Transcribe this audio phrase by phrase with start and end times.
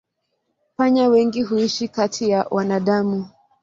[0.77, 3.29] Panya wengi huishi kati ya wanadamu.